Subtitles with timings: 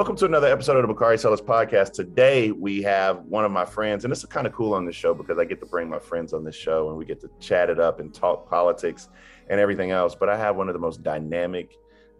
[0.00, 1.92] Welcome to another episode of the Bakari Sellers Podcast.
[1.92, 4.96] Today we have one of my friends, and this is kind of cool on this
[4.96, 7.30] show because I get to bring my friends on this show and we get to
[7.38, 9.10] chat it up and talk politics
[9.50, 10.14] and everything else.
[10.14, 11.76] But I have one of the most dynamic,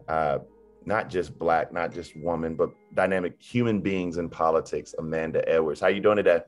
[0.07, 0.37] uh,
[0.85, 5.81] not just black, not just woman, but dynamic human beings in politics, Amanda Edwards.
[5.81, 6.41] How you doing today?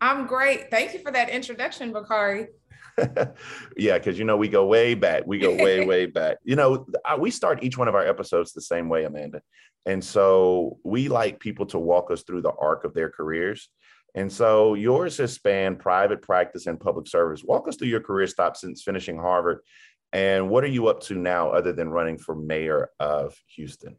[0.00, 0.70] I'm great.
[0.70, 2.50] Thank you for that introduction, Bakari.
[3.76, 5.24] yeah, because you know we go way back.
[5.26, 6.36] We go way, way back.
[6.44, 6.86] You know,
[7.18, 9.42] we start each one of our episodes the same way, Amanda.
[9.88, 13.70] And so we like people to walk us through the arc of their careers.
[14.14, 17.42] And so yours has spanned private practice and public service.
[17.42, 19.60] Walk us through your career stop since finishing Harvard.
[20.12, 23.96] And what are you up to now other than running for mayor of Houston?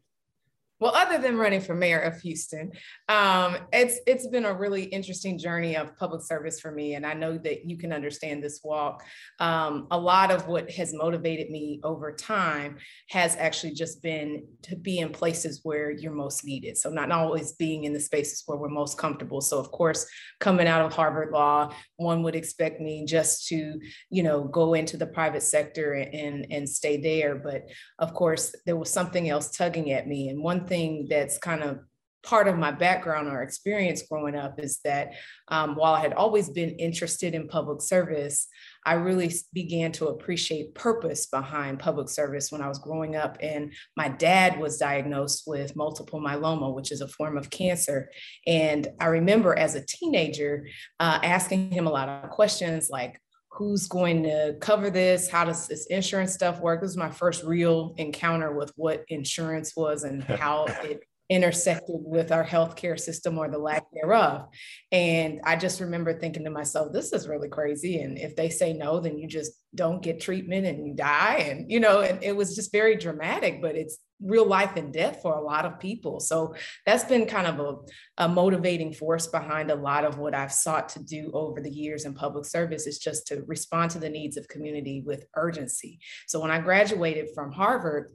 [0.80, 2.72] Well, other than running for mayor of Houston,
[3.06, 7.12] um, it's it's been a really interesting journey of public service for me, and I
[7.12, 9.04] know that you can understand this walk.
[9.40, 12.78] Um, a lot of what has motivated me over time
[13.10, 16.78] has actually just been to be in places where you're most needed.
[16.78, 19.42] So not always being in the spaces where we're most comfortable.
[19.42, 20.06] So of course,
[20.38, 24.96] coming out of Harvard Law, one would expect me just to you know go into
[24.96, 29.90] the private sector and and stay there, but of course there was something else tugging
[29.90, 31.80] at me, and one thing that's kind of
[32.22, 35.12] part of my background or experience growing up is that
[35.48, 38.46] um, while I had always been interested in public service,
[38.84, 43.38] I really began to appreciate purpose behind public service when I was growing up.
[43.40, 48.10] And my dad was diagnosed with multiple myeloma, which is a form of cancer.
[48.46, 50.66] And I remember as a teenager
[50.98, 53.18] uh, asking him a lot of questions like,
[53.60, 55.28] who's going to cover this?
[55.28, 56.80] How does this insurance stuff work?
[56.80, 62.32] This is my first real encounter with what insurance was and how it intersected with
[62.32, 64.48] our healthcare system or the lack thereof
[64.90, 68.72] and i just remember thinking to myself this is really crazy and if they say
[68.72, 72.36] no then you just don't get treatment and you die and you know and it
[72.36, 76.20] was just very dramatic but it's real life and death for a lot of people.
[76.20, 76.54] So
[76.84, 80.90] that's been kind of a, a, motivating force behind a lot of what I've sought
[80.90, 84.36] to do over the years in public service is just to respond to the needs
[84.36, 86.00] of community with urgency.
[86.26, 88.12] So when I graduated from Harvard,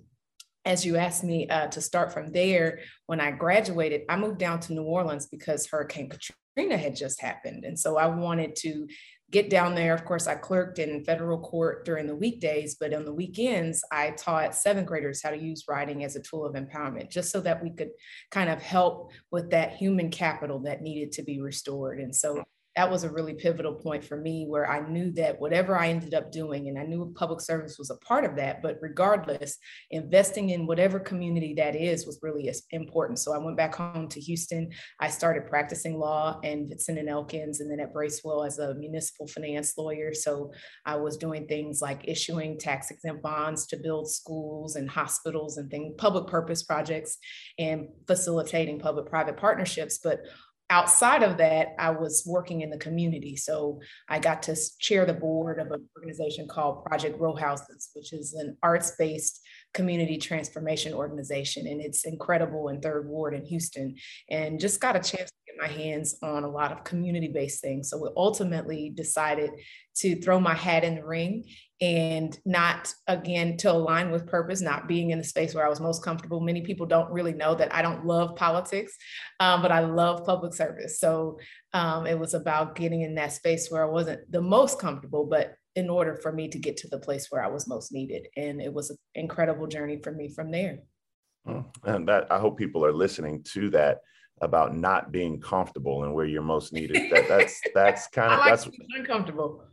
[0.66, 4.60] as you asked me uh, to start from there, when I graduated, I moved down
[4.62, 7.66] to New Orleans because Hurricane Katrina had just happened.
[7.66, 8.88] And so I wanted to
[9.32, 9.94] get down there.
[9.94, 14.12] Of course, I clerked in federal court during the weekdays, but on the weekends, I
[14.12, 17.62] taught seventh graders how to use writing as a tool of empowerment, just so that
[17.62, 17.90] we could
[18.32, 22.00] kind of help with that human capital that needed to be restored.
[22.00, 22.44] And so
[22.76, 26.14] that was a really pivotal point for me where I knew that whatever I ended
[26.14, 29.58] up doing, and I knew public service was a part of that, but regardless,
[29.92, 33.20] investing in whatever community that is was really important.
[33.20, 34.72] So I went back home to Houston.
[35.00, 39.28] I started practicing law and Vinson and Elkins, and then at Bracewell as a municipal
[39.28, 40.14] finance lawyer.
[40.14, 40.52] So
[40.86, 45.72] I was doing things like issuing tax exempt bonds to build schools and hospitals and
[45.72, 47.18] things, public purpose projects,
[47.58, 49.98] and facilitating public private partnerships.
[49.98, 50.20] But
[50.70, 53.36] outside of that, I was working in the community.
[53.36, 58.14] So I got to chair the board of an organization called Project Row Houses, which
[58.14, 59.42] is an arts based
[59.74, 61.68] community transformation organization.
[61.68, 63.96] And it's incredible in Third Ward in Houston.
[64.30, 67.90] And just got a chance to my hands on a lot of community based things.
[67.90, 69.52] So we ultimately decided
[69.98, 71.46] to throw my hat in the ring
[71.82, 75.82] and not again to align with purpose not being in the space where i was
[75.82, 76.40] most comfortable.
[76.40, 78.96] Many people don't really know that i don't love politics
[79.40, 81.00] um, but i love public service.
[81.00, 81.40] So
[81.74, 85.56] um, it was about getting in that space where i wasn't the most comfortable but
[85.76, 88.28] in order for me to get to the place where i was most needed.
[88.38, 90.80] And it was an incredible journey for me from there.
[91.84, 94.00] And that i hope people are listening to that
[94.42, 98.50] about not being comfortable and where you're most needed that that's that's kind of like
[98.50, 99.64] that's uncomfortable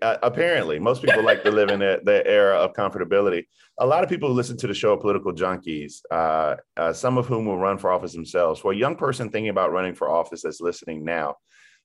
[0.00, 3.44] uh, apparently, most people like to live in the, the, era of comfortability.
[3.78, 7.18] A lot of people who listen to the show are political junkies, uh, uh, some
[7.18, 8.60] of whom will run for office themselves.
[8.60, 11.34] For a young person thinking about running for office that's listening now,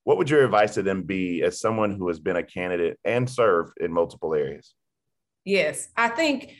[0.03, 3.27] what would your advice to them be as someone who has been a candidate and
[3.27, 4.75] served in multiple areas?
[5.43, 6.53] Yes, I think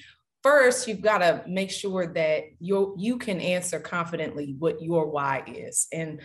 [0.48, 5.44] first you've got to make sure that you you can answer confidently what your why
[5.46, 6.22] is, and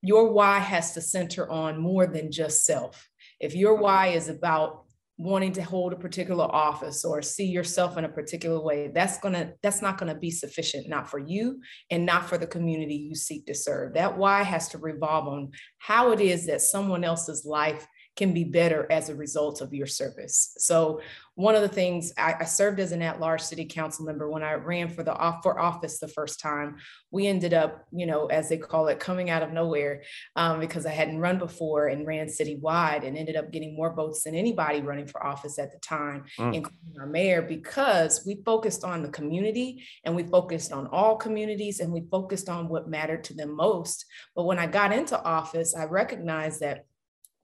[0.00, 3.08] your why has to center on more than just self.
[3.38, 4.84] If your why is about
[5.18, 9.32] wanting to hold a particular office or see yourself in a particular way that's going
[9.32, 11.58] to that's not going to be sufficient not for you
[11.90, 13.94] and not for the community you seek to serve.
[13.94, 18.44] That why has to revolve on how it is that someone else's life can be
[18.44, 20.54] better as a result of your service.
[20.58, 21.00] So
[21.34, 24.54] one of the things I, I served as an at-large city council member when I
[24.54, 26.76] ran for the off for office the first time.
[27.10, 30.02] We ended up, you know, as they call it, coming out of nowhere
[30.34, 34.22] um, because I hadn't run before and ran citywide and ended up getting more votes
[34.22, 36.54] than anybody running for office at the time, mm.
[36.54, 41.80] including our mayor, because we focused on the community and we focused on all communities
[41.80, 44.06] and we focused on what mattered to them most.
[44.34, 46.86] But when I got into office, I recognized that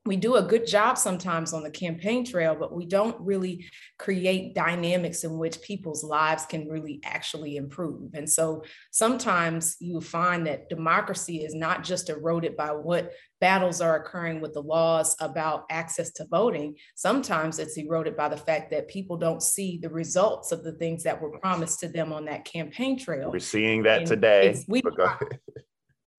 [0.05, 3.65] we do a good job sometimes on the campaign trail, but we don't really
[3.99, 8.15] create dynamics in which people's lives can really actually improve.
[8.15, 13.97] And so sometimes you find that democracy is not just eroded by what battles are
[13.97, 16.75] occurring with the laws about access to voting.
[16.97, 21.05] Sometimes it's eroded by the fact that people don't see the results of the things
[21.05, 23.31] that were promised to them on that campaign trail.
[23.31, 24.65] We're seeing that and today.
[24.67, 24.83] We,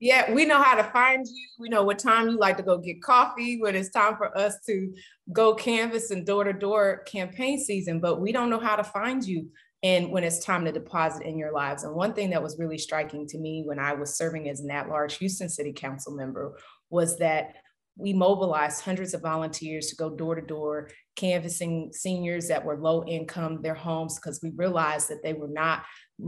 [0.03, 1.47] yeah, we know how to find you.
[1.57, 4.57] We know what time you like to go get coffee, when it's time for us
[4.65, 4.94] to
[5.31, 9.23] go canvas and door to door campaign season, but we don't know how to find
[9.23, 9.47] you
[9.81, 11.85] and when it's time to deposit in your lives.
[11.85, 14.71] And one thing that was really striking to me when I was serving as an
[14.71, 16.57] at large Houston City Council member
[16.89, 17.55] was that
[17.95, 23.05] we mobilized hundreds of volunteers to go door to door, canvassing seniors that were low
[23.05, 25.83] income, their homes, because we realized that they were not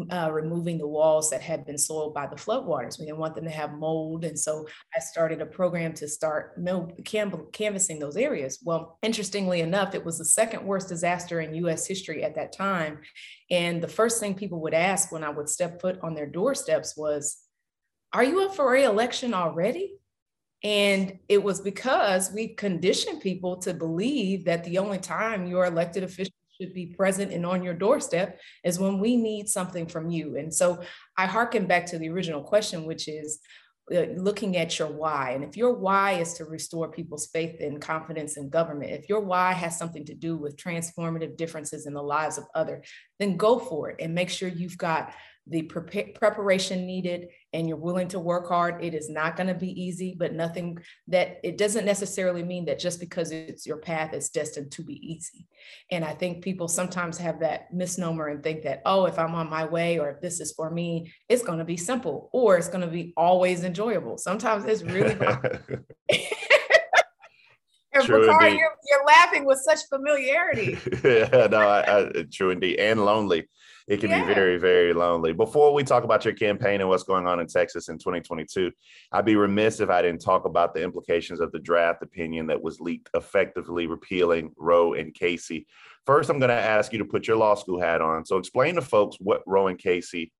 [0.10, 3.00] uh, removing the walls that had been soiled by the floodwaters.
[3.00, 4.26] We didn't want them to have mold.
[4.26, 6.60] And so I started a program to start
[7.04, 8.60] canvassing those areas.
[8.64, 13.00] Well, interestingly enough, it was the second worst disaster in US history at that time.
[13.52, 16.98] And the first thing people would ask when I would step foot on their doorsteps
[16.98, 17.38] was,
[18.12, 19.98] Are you up for re-election already?
[20.64, 26.04] And it was because we conditioned people to believe that the only time your elected
[26.04, 30.38] official should be present and on your doorstep is when we need something from you.
[30.38, 30.82] And so
[31.18, 33.40] I hearken back to the original question, which is
[33.94, 35.32] uh, looking at your why.
[35.32, 39.20] And if your why is to restore people's faith and confidence in government, if your
[39.20, 42.88] why has something to do with transformative differences in the lives of others,
[43.20, 45.14] then go for it and make sure you've got
[45.48, 49.54] the pre- preparation needed and you're willing to work hard it is not going to
[49.54, 50.78] be easy but nothing
[51.08, 54.96] that it doesn't necessarily mean that just because it's your path it's destined to be
[55.14, 55.48] easy.
[55.92, 59.50] And i think people sometimes have that misnomer and think that oh if i'm on
[59.50, 62.70] my way or if this is for me it's going to be simple or it's
[62.70, 64.18] going to be always enjoyable.
[64.18, 65.16] Sometimes it's really
[67.96, 70.78] And true Bakari, you're, you're, laughing with such familiarity.
[71.04, 73.48] yeah, no, I, I, true indeed, and lonely
[73.88, 74.26] it can yeah.
[74.26, 75.32] be very, very lonely.
[75.32, 78.72] Before we talk about your campaign and what's going on in Texas in 2022,
[79.12, 82.62] I'd be remiss if I didn't talk about the implications of the draft opinion that
[82.62, 85.68] was leaked, effectively repealing Roe and Casey.
[86.06, 88.26] First, I'm going to ask you to put your law school hat on.
[88.26, 90.32] So, explain to folks what Roe and Casey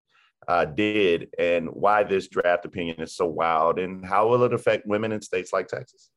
[0.48, 4.88] uh, did and why this draft opinion is so wild, and how will it affect
[4.88, 6.10] women in states like Texas?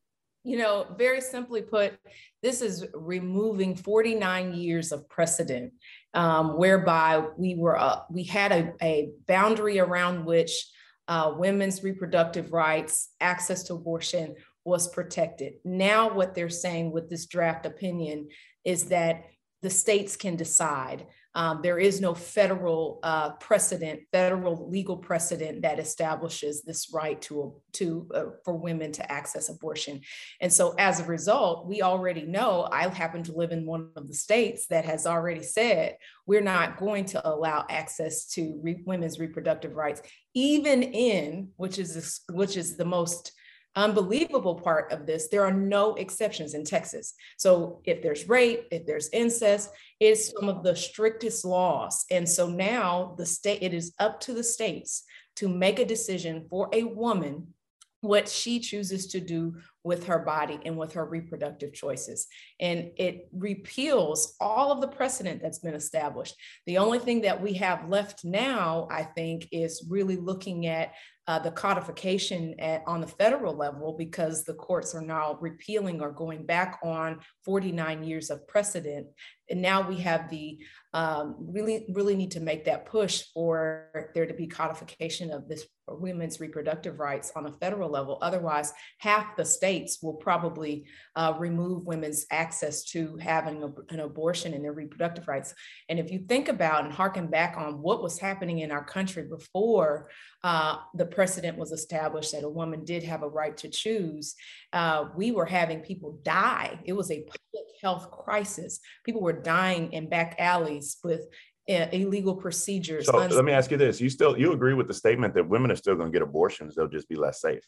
[0.45, 1.99] You know, very simply put,
[2.43, 5.73] this is removing 49 years of precedent
[6.15, 10.71] um, whereby we were uh, we had a, a, boundary around which
[11.09, 15.55] uh, women's reproductive rights, access to abortion was protected.
[15.65, 18.29] Now, what they're saying with this draft opinion
[18.65, 19.25] is that
[19.63, 21.07] the states can decide
[21.39, 27.55] um, there is no federal uh, precedent, federal legal precedent that establishes this right to,
[27.75, 30.01] to uh, for women to access abortion.
[30.41, 34.09] And so as a result, we already know, I happen to live in one of
[34.09, 39.21] the states that has already said, we're not going to allow access to re- women's
[39.21, 40.03] reproductive rights,
[40.35, 43.31] even in, which is, which is the most
[43.79, 47.15] unbelievable part of this, there are no exceptions in Texas.
[47.37, 49.71] So if there's rape, if there's incest,
[50.01, 52.05] it's some of the strictest laws.
[52.11, 55.05] And so now the state, it is up to the states
[55.37, 57.55] to make a decision for a woman
[58.01, 62.27] what she chooses to do with her body and with her reproductive choices.
[62.61, 66.37] And it repeals all of the precedent that's been established.
[66.67, 70.93] The only thing that we have left now, I think, is really looking at
[71.29, 76.11] uh, the codification at, on the federal level because the courts are now repealing or
[76.11, 79.07] going back on 49 years of precedent.
[79.51, 80.59] And now we have the
[80.95, 85.67] um, really, really need to make that push for there to be codification of this
[85.87, 88.19] women's reproductive rights on a federal level.
[88.21, 90.87] Otherwise, half the states will probably
[91.17, 95.55] uh, remove women's access to having a, an abortion and their reproductive rights.
[95.89, 99.25] And if you think about and harken back on what was happening in our country
[99.25, 100.11] before
[100.45, 104.35] uh, the precedent was established that a woman did have a right to choose,
[104.73, 106.79] uh, we were having people die.
[106.85, 108.81] It was a public health crisis.
[109.05, 111.23] People were dying in back alleys with
[111.69, 113.07] uh, illegal procedures.
[113.07, 115.71] So let me ask you this: You still you agree with the statement that women
[115.71, 116.75] are still going to get abortions?
[116.75, 117.63] They'll just be less safe.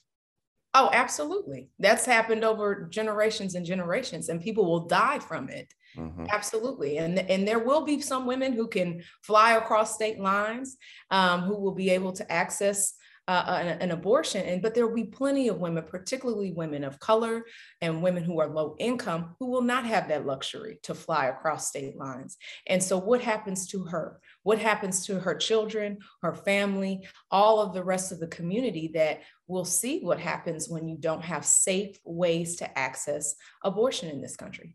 [0.72, 1.68] Oh, absolutely.
[1.80, 5.72] That's happened over generations and generations, and people will die from it.
[5.96, 6.26] Mm-hmm.
[6.30, 6.98] Absolutely.
[6.98, 10.76] And, and there will be some women who can fly across state lines,
[11.10, 12.94] um, who will be able to access
[13.30, 14.44] uh, an, an, abortion.
[14.44, 17.44] And but there will be plenty of women, particularly women of color
[17.80, 21.68] and women who are low income, who will not have that luxury to fly across
[21.68, 22.36] state lines.
[22.66, 24.20] And so, what happens to her?
[24.42, 29.20] What happens to her children, her family, all of the rest of the community that
[29.46, 34.34] will see what happens when you don't have safe ways to access abortion in this
[34.34, 34.74] country?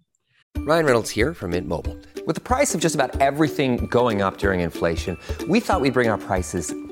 [0.60, 1.98] Ryan Reynolds here from Mint Mobile.
[2.26, 5.18] With the price of just about everything going up during inflation,
[5.50, 6.74] we thought we'd bring our prices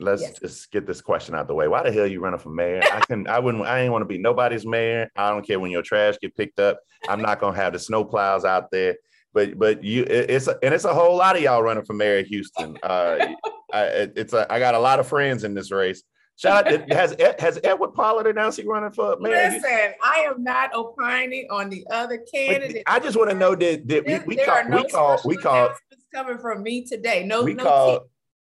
[0.00, 0.38] let's yes.
[0.38, 1.68] just get this question out the way.
[1.68, 2.82] Why the hell you running for mayor?
[2.92, 5.10] I can I wouldn't I ain't want to be nobody's mayor.
[5.16, 6.80] I don't care when your trash get picked up.
[7.08, 8.96] I'm not gonna have the snow plows out there.
[9.32, 12.18] But but you it's a, and it's a whole lot of y'all running for mayor
[12.18, 12.76] of Houston.
[12.90, 13.34] Uh,
[13.72, 13.84] I,
[14.16, 16.02] it's a, I got a lot of friends in this race.
[16.34, 19.50] Shout out, has has Edward Pollard announced he running for mayor?
[19.50, 22.82] Listen, I am not opining on the other candidates.
[22.86, 25.70] I just want to know that, that we, we, call, no we call we call
[26.12, 27.24] coming from me today.
[27.24, 28.00] No, we no call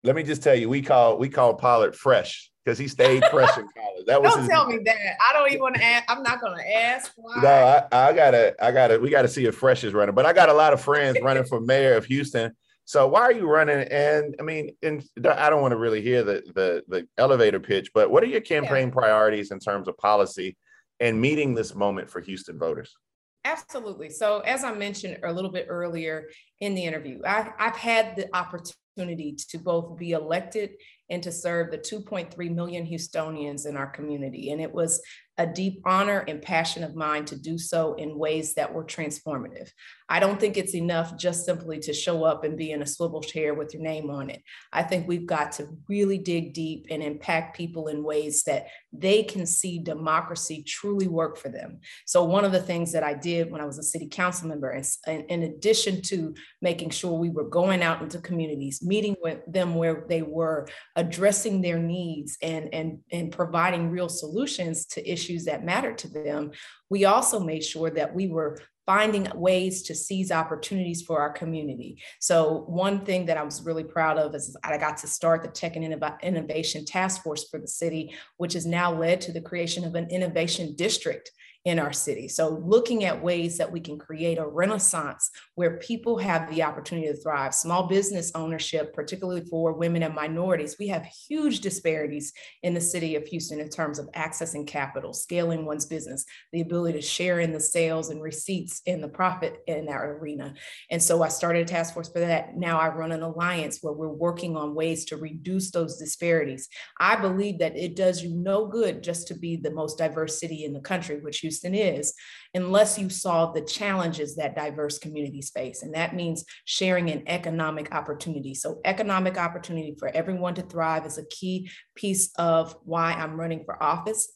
[0.06, 3.58] let me just tell you, we call we call Pollard fresh because he stayed fresh
[3.58, 4.06] in college.
[4.06, 4.98] That was don't tell me that.
[5.28, 6.06] I don't even want to ask.
[6.08, 7.12] I'm not going to ask.
[7.16, 7.42] Why.
[7.42, 10.16] No, I, I, gotta, I gotta, we gotta see if fresh is running.
[10.16, 12.54] But I got a lot of friends running for mayor of Houston.
[12.86, 13.88] So why are you running?
[13.90, 17.90] And I mean, and I don't want to really hear the the the elevator pitch,
[17.94, 18.94] but what are your campaign yeah.
[18.94, 20.56] priorities in terms of policy
[21.00, 22.96] and meeting this moment for Houston voters?
[23.44, 24.10] Absolutely.
[24.12, 28.36] So as I mentioned a little bit earlier in the interview, I, I've had the
[28.36, 30.72] opportunity opportunity to both be elected
[31.10, 34.52] and to serve the 2.3 million Houstonians in our community.
[34.52, 35.02] And it was
[35.38, 39.70] a deep honor and passion of mine to do so in ways that were transformative.
[40.08, 43.22] I don't think it's enough just simply to show up and be in a swivel
[43.22, 44.42] chair with your name on it.
[44.72, 48.68] I think we've got to really dig deep and impact people in ways that
[49.00, 51.80] they can see democracy truly work for them.
[52.06, 54.76] So, one of the things that I did when I was a city council member,
[54.76, 59.76] is in addition to making sure we were going out into communities, meeting with them
[59.76, 65.66] where they were, addressing their needs, and, and, and providing real solutions to issues that
[65.66, 66.52] matter to them,
[66.90, 72.02] we also made sure that we were finding ways to seize opportunities for our community.
[72.20, 75.48] So one thing that I was really proud of is I got to start the
[75.50, 79.84] Tech and Innovation Task Force for the city, which has now led to the creation
[79.86, 81.32] of an innovation district
[81.66, 82.28] in our city.
[82.28, 87.08] So, looking at ways that we can create a renaissance where people have the opportunity
[87.08, 90.78] to thrive, small business ownership, particularly for women and minorities.
[90.80, 95.66] We have huge disparities in the city of Houston in terms of accessing capital, scaling
[95.66, 99.90] one's business, the ability to share in the sales and receipts in the profit in
[99.90, 100.54] our arena.
[100.92, 102.56] And so, I started a task force for that.
[102.56, 106.70] Now, I run an alliance where we're working on ways to reduce those disparities.
[107.00, 110.64] I believe that it does you no good just to be the most diverse city
[110.64, 112.14] in the country, which you Houston is,
[112.54, 115.84] unless you solve the challenges that diverse communities face.
[115.84, 118.54] And that means sharing an economic opportunity.
[118.54, 123.64] So, economic opportunity for everyone to thrive is a key piece of why I'm running
[123.64, 124.34] for office.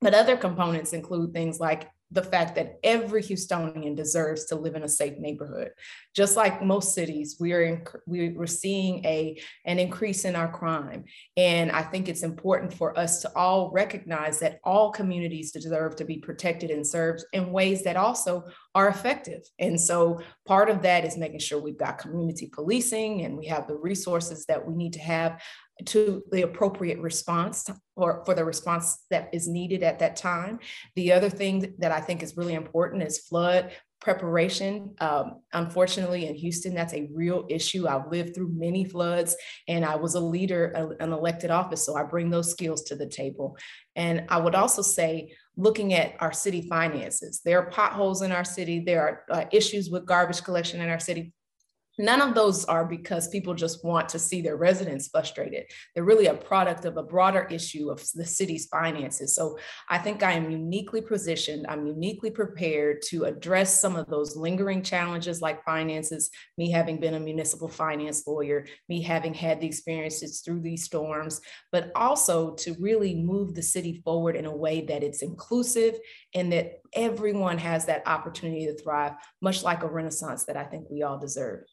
[0.00, 4.82] But other components include things like the fact that every Houstonian deserves to live in
[4.82, 5.70] a safe neighborhood.
[6.14, 11.04] Just like most cities, we are in, we're seeing a an increase in our crime,
[11.36, 16.04] and I think it's important for us to all recognize that all communities deserve to
[16.04, 19.42] be protected and served in ways that also are effective.
[19.58, 23.66] And so, part of that is making sure we've got community policing and we have
[23.66, 25.40] the resources that we need to have
[25.86, 30.58] to the appropriate response or for the response that is needed at that time.
[30.96, 34.94] The other thing that I think is really important is flood preparation.
[35.00, 37.86] Um, unfortunately, in Houston, that's a real issue.
[37.86, 39.36] I've lived through many floods
[39.68, 43.06] and I was a leader, an elected office, so I bring those skills to the
[43.06, 43.56] table.
[43.94, 48.44] And I would also say, looking at our city finances, there are potholes in our
[48.44, 51.32] city, there are uh, issues with garbage collection in our city
[51.98, 55.64] None of those are because people just want to see their residents frustrated.
[55.94, 59.34] They're really a product of a broader issue of the city's finances.
[59.34, 59.58] So
[59.90, 64.82] I think I am uniquely positioned, I'm uniquely prepared to address some of those lingering
[64.82, 70.40] challenges like finances, me having been a municipal finance lawyer, me having had the experiences
[70.40, 71.40] through these storms,
[71.72, 75.94] but also to really move the city forward in a way that it's inclusive
[76.34, 80.86] and that everyone has that opportunity to thrive, much like a renaissance that I think
[80.90, 81.64] we all deserve.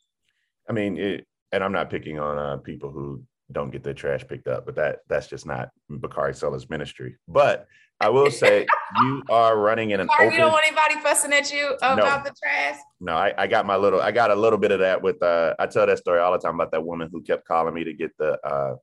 [0.69, 4.25] I mean, it, and I'm not picking on uh, people who don't get their trash
[4.27, 7.17] picked up, but that that's just not Bakari Sellers' ministry.
[7.27, 7.67] But
[7.99, 8.67] I will say
[9.01, 10.37] you are running in an Sorry, open.
[10.37, 12.29] You don't want anybody fussing at you about no.
[12.29, 12.79] the trash.
[12.99, 14.01] No, I, I, got my little.
[14.01, 15.21] I got a little bit of that with.
[15.21, 17.83] Uh, I tell that story all the time about that woman who kept calling me
[17.83, 18.75] to get the uh,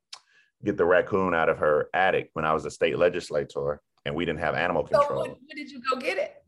[0.65, 4.25] get the raccoon out of her attic when I was a state legislator and we
[4.25, 5.09] didn't have animal control.
[5.09, 6.43] So when, when did you go get it?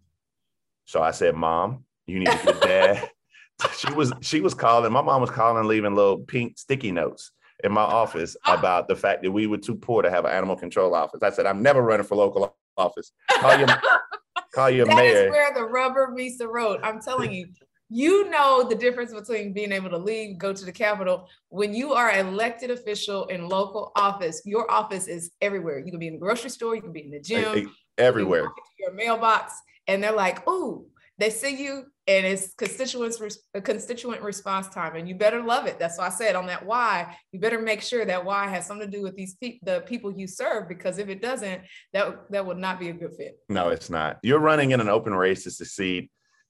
[0.86, 3.10] So I said, "Mom, you need to get dad."
[3.76, 4.92] she was she was calling.
[4.92, 7.32] My mom was calling, leaving little pink sticky notes
[7.64, 8.54] in my office oh.
[8.54, 11.22] about the fact that we were too poor to have an animal control office.
[11.24, 13.10] I said, I'm never running for local office.
[13.40, 13.68] Call your
[14.54, 15.14] call your that mayor.
[15.14, 16.80] That is where the rubber meets the road.
[16.84, 17.48] I'm telling you.
[17.90, 21.28] You know the difference between being able to leave, go to the Capitol.
[21.48, 25.78] When you are elected official in local office, your office is everywhere.
[25.78, 28.44] You can be in the grocery store, you can be in the gym, everywhere.
[28.44, 29.54] You your mailbox,
[29.86, 30.86] and they're like, "Ooh,
[31.18, 33.20] they see you and it's constituents
[33.64, 37.14] constituent response time and you better love it that's why i said on that why
[37.32, 40.10] you better make sure that why has something to do with these pe- the people
[40.10, 41.60] you serve because if it doesn't
[41.92, 44.88] that that would not be a good fit no it's not you're running in an
[44.88, 46.08] open race to succeed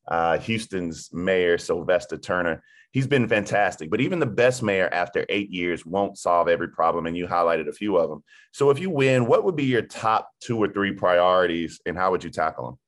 [0.09, 2.63] uh, houston's mayor sylvester turner
[2.93, 7.07] he's been fantastic but even the best mayor after eight years won't solve every problem
[7.07, 8.23] and you highlighted a few of them
[8.53, 12.11] so if you win what would be your top two or three priorities and how
[12.11, 12.79] would you tackle them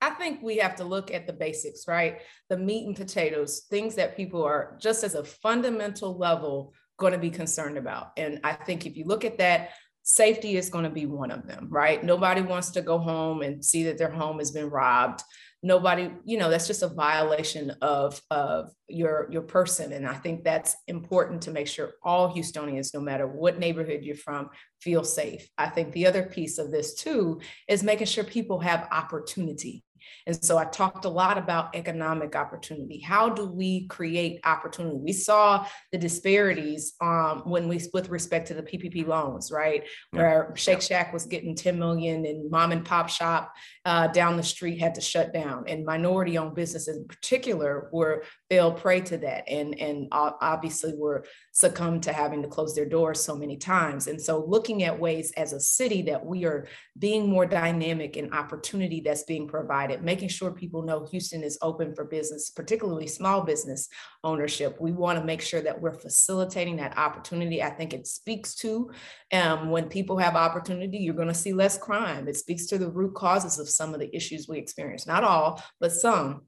[0.00, 2.20] I think we have to look at the basics, right?
[2.48, 7.18] The meat and potatoes, things that people are just as a fundamental level going to
[7.18, 8.12] be concerned about.
[8.16, 9.70] And I think if you look at that,
[10.02, 12.02] safety is going to be one of them, right?
[12.02, 15.22] Nobody wants to go home and see that their home has been robbed
[15.62, 19.92] nobody you know that's just a violation of of your your person.
[19.92, 24.16] And i think that's important to make sure all houstonians no matter what neighborhood you're
[24.16, 24.50] from
[24.80, 25.48] feel safe.
[25.58, 29.82] I think the other piece of this too is making sure people have opportunity
[30.28, 33.00] and so I talked a lot about economic opportunity.
[33.00, 34.98] How do we create opportunity?
[34.98, 39.84] We saw the disparities um, when we, with respect to the PPP loans, right?
[40.12, 40.20] Yeah.
[40.20, 43.54] Where Shake Shack was getting 10 million and mom and pop shop
[43.86, 45.64] uh, down the street had to shut down.
[45.66, 51.24] And minority owned businesses in particular were fell prey to that and, and obviously were
[51.52, 54.08] succumbed to having to close their doors so many times.
[54.08, 56.66] And so looking at ways as a city that we are
[56.98, 61.94] being more dynamic in opportunity that's being provided, making sure people know Houston is open
[61.94, 63.88] for business, particularly small business
[64.24, 64.80] ownership.
[64.80, 67.62] We want to make sure that we're facilitating that opportunity.
[67.62, 68.90] I think it speaks to
[69.32, 72.26] um, when people have opportunity, you're going to see less crime.
[72.26, 75.62] It speaks to the root causes of some of the issues we experience, not all,
[75.78, 76.42] but some.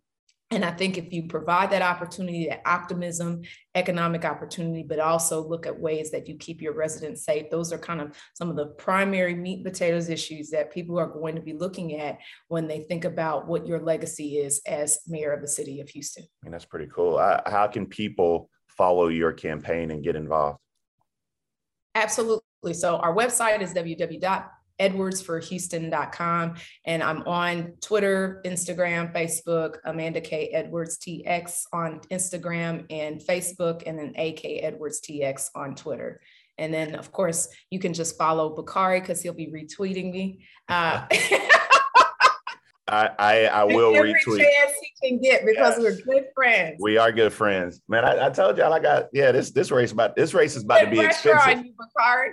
[0.53, 3.43] And I think if you provide that opportunity, that optimism,
[3.77, 7.79] economic opportunity, but also look at ways that you keep your residents safe, those are
[7.79, 11.41] kind of some of the primary meat and potatoes issues that people are going to
[11.41, 15.49] be looking at when they think about what your legacy is as mayor of the
[15.49, 16.25] city of Houston.
[16.25, 17.19] I mean, that's pretty cool.
[17.47, 20.59] how can people follow your campaign and get involved?
[21.95, 22.75] Absolutely.
[22.75, 26.55] So our website is www edwardsforhouston.com.
[26.85, 30.49] And I'm on Twitter, Instagram, Facebook, Amanda K.
[30.49, 36.21] Edwards TX on Instagram and Facebook, and then AK Edwards TX on Twitter.
[36.59, 40.45] And then, of course, you can just follow Bakari because he'll be retweeting me.
[40.69, 41.07] Uh,
[42.91, 44.39] I, I, I will Every retweet.
[44.39, 46.01] chance he can get because yes.
[46.05, 46.77] we're good friends.
[46.81, 48.05] We are good friends, man.
[48.05, 49.31] I, I, told y'all I got yeah.
[49.31, 51.65] This this race about this race is about good to be expensive.
[51.65, 51.75] You,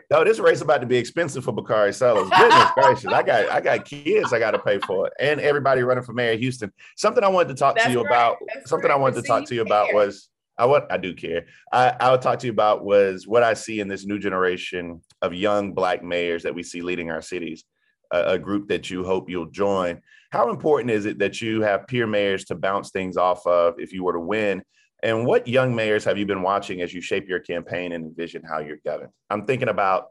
[0.10, 2.30] no, this race is about to be expensive for Bakari Sellers.
[2.30, 5.14] Goodness gracious, I got I got kids I got to pay for, it.
[5.20, 6.74] and everybody running for mayor of Houston.
[6.96, 8.08] Something I wanted to talk That's to you right.
[8.08, 8.38] about.
[8.54, 8.96] That's something right.
[8.96, 11.46] I wanted to talk to you about was I what I do care.
[11.72, 15.02] I, I would talk to you about was what I see in this new generation
[15.22, 17.64] of young black mayors that we see leading our cities
[18.12, 20.02] a, a group that you hope you'll join.
[20.32, 23.94] How important is it that you have peer mayors to bounce things off of if
[23.94, 24.64] you were to win?
[25.04, 28.44] And what young mayors have you been watching as you shape your campaign and envision
[28.44, 29.12] how you're governed?
[29.30, 30.08] I'm thinking about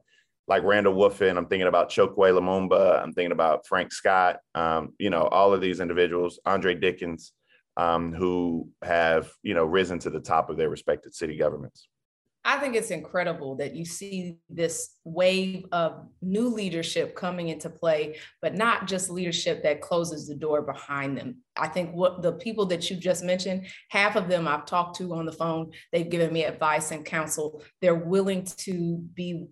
[0.48, 5.10] like Randall Woodfin, I'm thinking about Chokwe Lumumba, I'm thinking about Frank Scott, um, you
[5.10, 7.32] know, all of these individuals, Andre Dickens,
[7.76, 11.88] um, who have, you know, risen to the top of their respected city governments.
[12.46, 18.18] I think it's incredible that you see this wave of new leadership coming into play,
[18.40, 21.38] but not just leadership that closes the door behind them.
[21.56, 25.12] I think what the people that you just mentioned, half of them I've talked to
[25.14, 27.64] on the phone, they've given me advice and counsel.
[27.82, 29.48] They're willing to be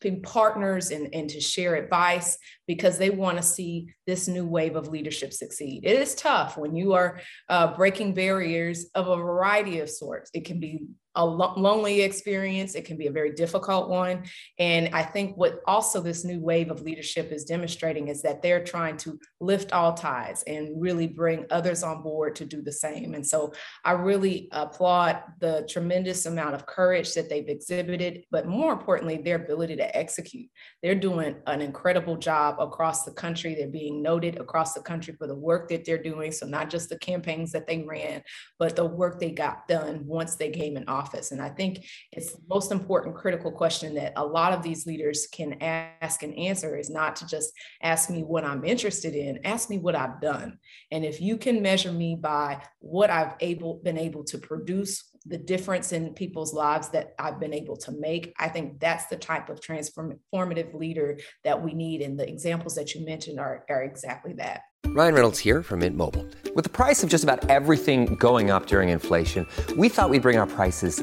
[0.00, 4.76] be partners and, and to share advice because they want to see this new wave
[4.76, 5.84] of leadership succeed.
[5.84, 10.30] It is tough when you are uh, breaking barriers of a variety of sorts.
[10.32, 10.86] It can be
[11.18, 12.76] a lonely experience.
[12.76, 14.22] It can be a very difficult one.
[14.60, 18.62] And I think what also this new wave of leadership is demonstrating is that they're
[18.62, 23.14] trying to lift all ties and really bring others on board to do the same.
[23.14, 23.52] And so
[23.84, 29.36] I really applaud the tremendous amount of courage that they've exhibited, but more importantly, their
[29.36, 30.48] ability to execute.
[30.84, 33.56] They're doing an incredible job across the country.
[33.56, 36.30] They're being noted across the country for the work that they're doing.
[36.30, 38.22] So not just the campaigns that they ran,
[38.60, 41.32] but the work they got done once they came in office office.
[41.32, 45.26] And I think it's the most important critical question that a lot of these leaders
[45.32, 49.70] can ask and answer is not to just ask me what I'm interested in, ask
[49.70, 50.58] me what I've done.
[50.90, 55.38] And if you can measure me by what I've able been able to produce, the
[55.38, 59.48] difference in people's lives that I've been able to make, I think that's the type
[59.48, 62.00] of transformative leader that we need.
[62.02, 64.62] And the examples that you mentioned are, are exactly that.
[64.86, 66.26] Ryan Reynolds here from Mint Mobile.
[66.54, 70.38] With the price of just about everything going up during inflation, we thought we'd bring
[70.38, 71.02] our prices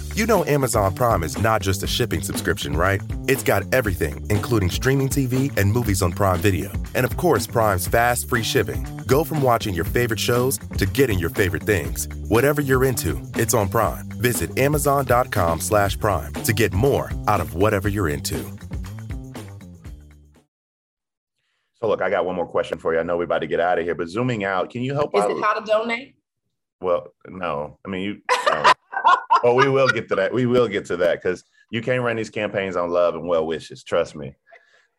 [0.13, 3.01] You know Amazon Prime is not just a shipping subscription, right?
[3.29, 6.69] It's got everything, including streaming TV and movies on Prime Video.
[6.95, 8.85] And of course, Prime's fast, free shipping.
[9.07, 12.09] Go from watching your favorite shows to getting your favorite things.
[12.27, 14.05] Whatever you're into, it's on Prime.
[14.19, 18.37] Visit amazon.com slash prime to get more out of whatever you're into.
[21.79, 22.99] So look, I got one more question for you.
[22.99, 25.15] I know we're about to get out of here, but zooming out, can you help
[25.15, 25.31] Is out?
[25.31, 26.15] it how to donate?
[26.81, 27.79] Well, no.
[27.85, 28.21] I mean, you.
[28.49, 28.70] No.
[29.43, 30.33] Oh, we will get to that.
[30.33, 33.45] We will get to that because you can't run these campaigns on love and well
[33.45, 33.83] wishes.
[33.83, 34.35] Trust me.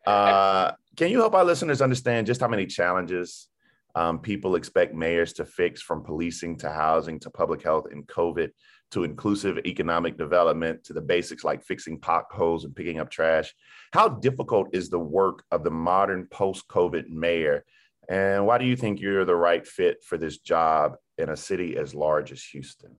[0.05, 3.47] Uh, can you help our listeners understand just how many challenges
[3.95, 8.49] um, people expect mayors to fix from policing to housing to public health and COVID
[8.91, 13.53] to inclusive economic development to the basics like fixing potholes and picking up trash?
[13.91, 17.65] How difficult is the work of the modern post COVID mayor?
[18.09, 21.77] And why do you think you're the right fit for this job in a city
[21.77, 22.97] as large as Houston?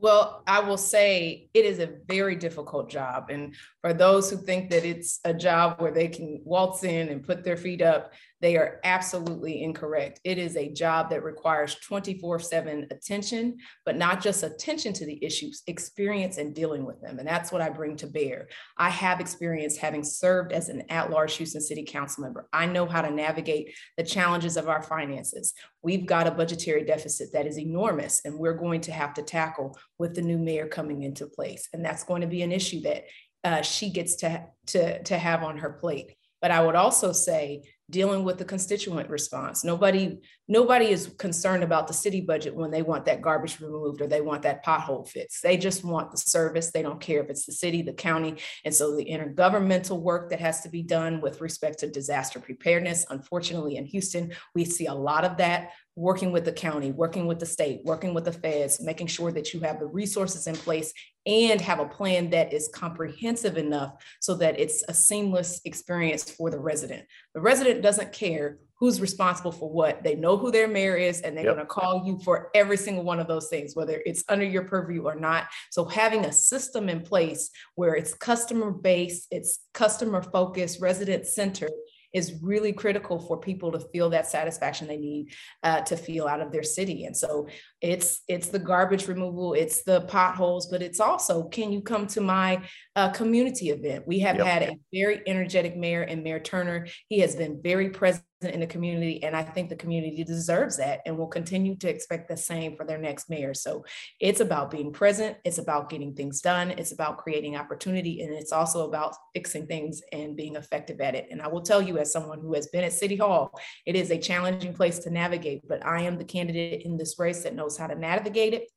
[0.00, 3.30] Well, I will say it is a very difficult job.
[3.30, 7.26] And for those who think that it's a job where they can waltz in and
[7.26, 10.20] put their feet up, they are absolutely incorrect.
[10.24, 15.22] It is a job that requires 24 7 attention, but not just attention to the
[15.24, 17.18] issues, experience in dealing with them.
[17.18, 18.48] And that's what I bring to bear.
[18.76, 22.48] I have experience having served as an at large Houston City Council member.
[22.52, 25.54] I know how to navigate the challenges of our finances.
[25.82, 29.76] We've got a budgetary deficit that is enormous, and we're going to have to tackle
[29.98, 31.68] with the new mayor coming into place.
[31.72, 33.04] And that's going to be an issue that
[33.44, 36.14] uh, she gets to, to, to have on her plate.
[36.40, 39.64] But I would also say dealing with the constituent response.
[39.64, 44.06] Nobody, nobody is concerned about the city budget when they want that garbage removed or
[44.06, 45.42] they want that pothole fixed.
[45.42, 46.70] They just want the service.
[46.70, 48.36] They don't care if it's the city, the county.
[48.64, 53.06] And so the intergovernmental work that has to be done with respect to disaster preparedness,
[53.08, 57.40] unfortunately in Houston, we see a lot of that working with the county, working with
[57.40, 60.92] the state, working with the feds, making sure that you have the resources in place
[61.26, 66.50] and have a plan that is comprehensive enough so that it's a seamless experience for
[66.50, 67.04] the resident.
[67.34, 70.04] The resident doesn't care who's responsible for what.
[70.04, 71.56] They know who their mayor is and they're yep.
[71.56, 74.64] going to call you for every single one of those things, whether it's under your
[74.64, 75.48] purview or not.
[75.72, 81.72] So having a system in place where it's customer based, it's customer focused, resident centered
[82.12, 86.40] is really critical for people to feel that satisfaction they need uh, to feel out
[86.40, 87.04] of their city.
[87.04, 87.48] And so
[87.80, 92.20] it's it's the garbage removal, it's the potholes, but it's also can you come to
[92.20, 92.62] my
[92.98, 94.04] uh, community event?
[94.08, 94.46] We have yep.
[94.46, 96.88] had a very energetic mayor and Mayor Turner.
[97.08, 99.22] He has been very present in the community.
[99.22, 102.84] And I think the community deserves that and will continue to expect the same for
[102.84, 103.54] their next mayor.
[103.54, 103.84] So
[104.20, 108.52] it's about being present, it's about getting things done, it's about creating opportunity, and it's
[108.52, 111.28] also about fixing things and being effective at it.
[111.30, 113.52] And I will tell you, as someone who has been at City Hall,
[113.86, 117.44] it is a challenging place to navigate, but I am the candidate in this race
[117.44, 118.68] that knows how to navigate it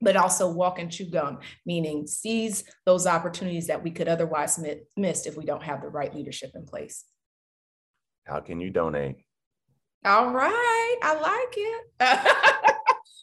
[0.00, 4.62] but also walk and chew gum, meaning seize those opportunities that we could otherwise
[4.96, 7.04] miss if we don't have the right leadership in place.
[8.24, 9.16] How can you donate?
[10.04, 12.64] All right, I like it.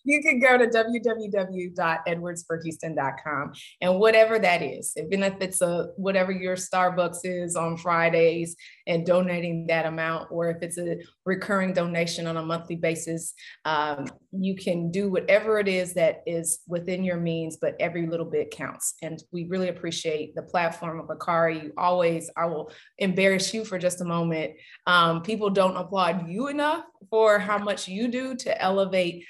[0.06, 6.56] you can go to www.edwardsforhouston.com and whatever that is, even if it's a whatever your
[6.56, 8.56] Starbucks is on Fridays
[8.88, 13.34] and donating that amount, or if it's a recurring donation on a monthly basis,
[13.66, 18.26] um, you can do whatever it is that is within your means, but every little
[18.26, 18.94] bit counts.
[19.02, 21.64] And we really appreciate the platform of Bakari.
[21.64, 24.54] You always, I will embarrass you for just a moment.
[24.86, 29.26] Um, people don't applaud you enough for how much you do to elevate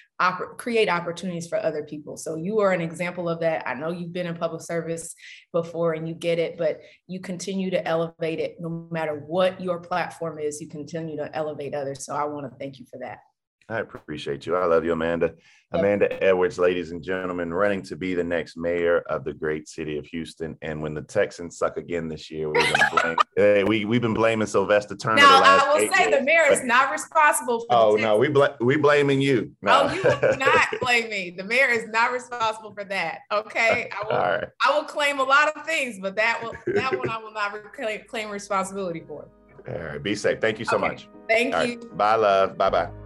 [0.57, 2.15] create opportunities for other people.
[2.15, 3.67] So you are an example of that.
[3.67, 5.13] I know you've been in public service
[5.51, 9.79] before and you get it, but you continue to elevate it no matter what your
[9.79, 12.05] platform is, you continue to elevate others.
[12.05, 13.17] So I want to thank you for that.
[13.67, 14.55] I appreciate you.
[14.55, 15.33] I love you, Amanda.
[15.71, 19.97] Amanda Edwards, ladies and gentlemen, running to be the next mayor of the great city
[19.97, 20.55] of Houston.
[20.61, 23.17] And when the Texans suck again this year, we're gonna blame.
[23.35, 25.17] hey, we we've been blaming Sylvester Turner.
[25.17, 26.19] Now I will say years.
[26.19, 27.67] the mayor is not responsible for.
[27.71, 29.51] Oh no, we bl- we blaming you.
[29.61, 29.87] No.
[29.89, 31.31] Oh, you will not blame me.
[31.35, 33.21] The mayor is not responsible for that.
[33.31, 34.17] Okay, I will.
[34.17, 34.47] Right.
[34.65, 37.73] I will claim a lot of things, but that will that one I will not
[37.73, 39.27] claim, claim responsibility for.
[39.67, 40.39] All right, be safe.
[40.39, 40.87] Thank you so okay.
[40.87, 41.09] much.
[41.27, 41.79] Thank All you.
[41.79, 41.97] Right.
[41.97, 42.57] Bye, love.
[42.57, 43.04] Bye, bye.